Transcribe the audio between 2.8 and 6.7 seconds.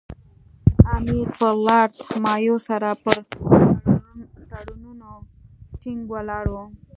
پر تړونونو ټینګ ولاړ وو.